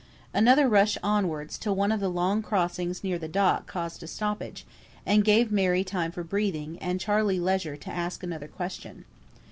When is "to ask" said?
7.77-8.23